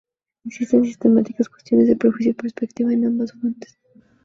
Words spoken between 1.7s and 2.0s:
de